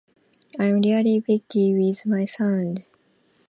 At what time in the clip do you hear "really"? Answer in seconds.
0.81-1.21